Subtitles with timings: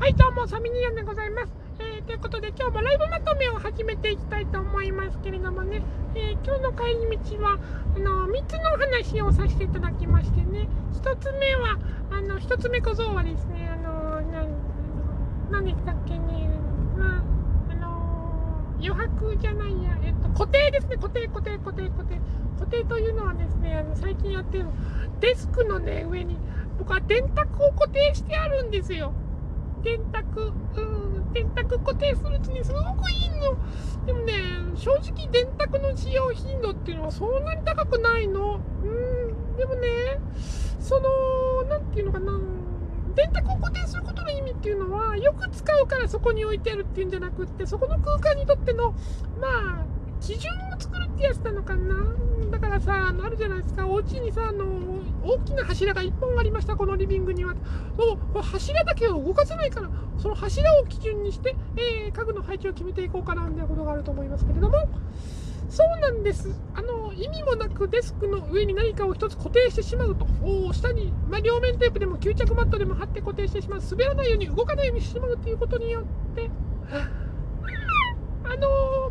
[0.00, 1.52] はい、どうも、サミニアンでございます。
[1.80, 5.82] えー、ということで、今日もライブまとめを始めていきたいと思いますけれどもね、
[6.14, 7.58] えー、今日の帰り道は、
[7.96, 11.78] あの、3つの話をさせていただきましてね、1つ目は、
[12.12, 14.22] あの、1つ目小僧はですね、あの、
[15.50, 16.48] 何でしたっけね、
[16.96, 17.22] まあ、
[17.72, 22.20] あの、余白じゃないや、えっと、固定ですね、固定、固定、固定、固定。
[22.56, 24.66] 固定というのはですね、あの最近やってる
[25.18, 26.36] デスクのね、上に、
[26.78, 29.12] 僕は電卓を固定してあるんですよ。
[29.82, 33.56] 電卓、うん、電卓固定するとね、すごくいいの。
[34.06, 34.32] でもね、
[34.74, 38.60] 正直電卓の使用頻度っていうのはそんなに高くないの。
[38.82, 39.88] うん、でもね、
[40.80, 42.32] その、なんていうのかな、
[43.14, 48.92] 電卓を固定することの意味っていうのは、よく使うからそこに置いてあるっていうんじゃなくって、そこの空間にとっての、
[49.40, 49.48] ま
[49.82, 49.84] あ、
[50.20, 51.94] 基準を作るってやつなのかな。
[52.50, 54.64] だからさ、あるじゃないですか、お家にさ、あの、
[55.22, 57.54] 大きな柱が1本ありました、このリビングには。
[57.54, 57.60] も
[58.34, 64.88] う柱だけを動かせないから、その柱を基準にして、えー、家具の配置を決めていこうかな、みたいなことがあると思いますけれども、
[65.68, 66.48] そうなんです。
[66.74, 76.50] あの、意味もなくデスクの上に何かを1つ固定してしまうと、お下に、まあ、両面テープでも吸着マットでも貼って固定してしまう、滑らないように動かないようにしてしまうということによって、
[78.44, 79.07] あの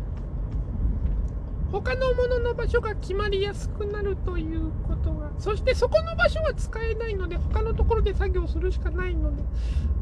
[1.70, 9.42] 他のものの場所が決まりやすくなるということがそしてそこの場所は使えないので他のところで作業するしかないので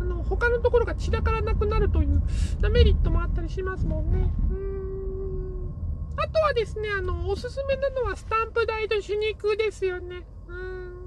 [0.00, 2.22] あの他のところが散らからなくなるという
[2.70, 4.30] メリットもあったりしますもんね。
[4.50, 4.76] うん
[6.18, 10.24] あとはですねあのおすすめなのはスタンプ台と手肉ですよね。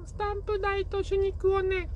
[0.10, 1.88] スタンプ台と手肉をね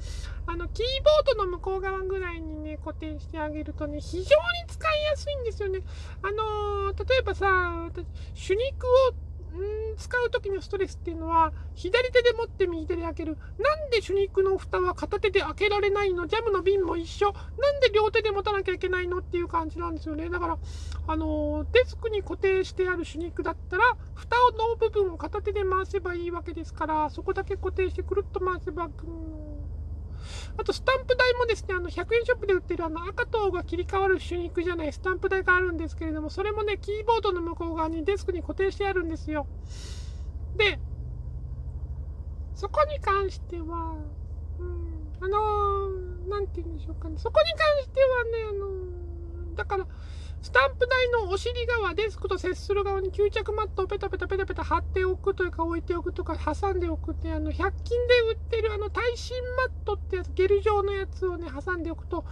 [0.46, 0.86] あのキー
[1.26, 4.24] ボードの向こう側ぐらいにね固定してあげるとね非常に
[4.68, 5.80] 使いやすいんですよね。
[6.22, 7.90] あのー、例えばさ
[8.36, 9.14] 手肉を
[9.98, 13.38] 使う時のストレスっていうのは左手で持って右手で開ける。
[13.58, 16.28] なんで朱肉の蓋は片手で開けられないの？
[16.28, 17.28] ジャムの瓶も一緒。
[17.28, 20.30] なんで両手で持たなきゃいけないのっていう感じなんですよね。
[20.30, 20.58] だから
[21.08, 23.84] あの、デスクに固定してある朱肉だったら
[24.14, 28.92] 蓋の部分を片手で回せばいいわけですからそこだけ固定してくるっと回せば、うん。
[30.58, 39.48] あとスタンプ台もですね、あの100円ショップで売ってるあの赤と青が切り替わる手肉じゃないスタンプ台があるんですけれども、それもね、キーボードの向こう側にデスクに固定してあるんですよ。
[40.56, 40.80] で、
[42.56, 43.96] そこに関しては、
[44.60, 49.88] うん、あのー、なんて言うんでしょうかね、そこに関してはね、あのー、だから、
[50.44, 62.26] スタンプ台のお尻側、デスクと接する側に吸着マットをペタペタペタペタ貼っておくというか置いておくとか挟んでおくって、あの、100均で売ってるあの耐震マットってやつ、ゲル状のやつをね、挟んでおくと、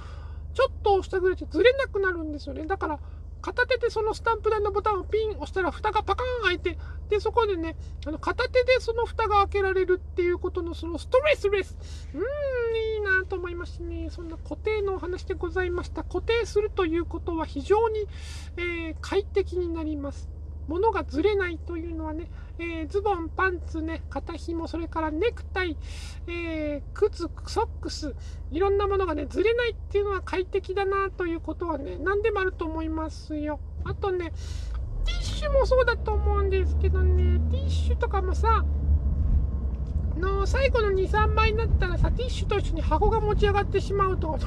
[0.54, 2.66] ちょっと押したぐらいでずれなくなるんですよね。
[2.68, 3.00] だから、
[3.41, 6.78] 片手でそのスタンプ台のボタンをピン押したら蓋がパカーン開いて、
[7.09, 7.75] で、そこでね、
[8.06, 11.75] あの片手でその蓋が開けられるっていうことのそのストレスレス。
[12.13, 16.03] うーん、いいなと思いましてね、そんな固定のお話でございました。
[16.03, 18.07] 固定するということは非常に、
[18.57, 20.41] えー、快適になります。
[20.72, 25.76] 物がずれないというのはね、えー、ズボン、パンツね、肩紐、それからネクタイ、
[26.28, 28.16] えー、靴、ソックス、
[28.52, 33.59] いろんなものがね、ずれないっていうのは快適だなということはね、何でもあると思いますよ。
[33.84, 34.32] あとね、
[35.04, 38.64] ティッシュもそうだと思うんですけどね、ティッシュとかもさ、
[40.18, 44.38] の最後の2、3枚になったらさ、ティッシュと一緒に箱が持ち上がってしまうと、あ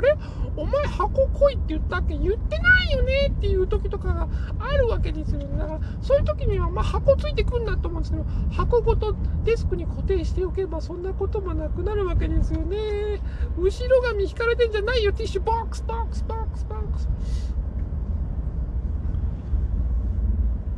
[0.00, 0.16] れ？
[0.56, 2.18] お前箱来いって言ったっけ？
[2.18, 4.28] 言ってないよねっていう時とかが
[4.58, 5.46] あるわけですよね。
[5.56, 13.20] だから、そういう時には、まあ、箱ついてくんなと思うんですけど、箱ごとデスクに固定しておけば、そんなこともなくなるわけですよね。
[13.56, 17.08] 後ろ髪引かれてんじゃないよ、ティッシュボックス、ボックス、ボックス、ボックス。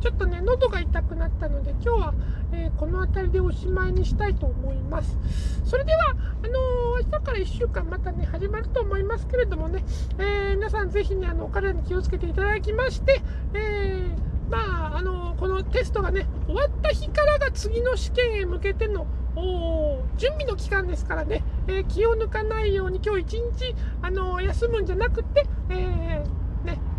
[0.01, 2.13] ちょっとね、喉が痛くなったので、今日は、
[2.77, 5.17] この辺りでおしまいにしたいと思います。
[5.65, 9.83] それでは、あのー、明日から1週間またね、始まると思いますけれどもね、
[10.19, 13.21] えー、皆さんぜひね、あの、お体に気をつけていただきまして、
[13.53, 14.15] え
[14.49, 19.07] まあ、あのこのテストがね、終わった日からが次の試験へ向けての
[20.17, 26.44] 準備の期間ですからね、え気を抜かないように今日一日、あの休むんじゃなくて、えー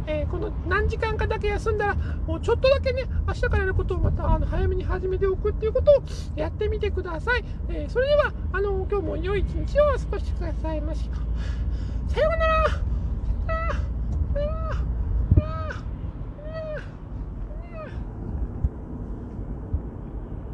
[0.07, 5.95] えー、この何時間かだけ休んだら、もうちょっとだけね、明日からやることをまたあの早めに始めておくっていうことを
[6.37, 7.45] やってみてください。
[7.69, 11.11] えー、それでは、あの今日も良い一日をお過ごしくださいまし。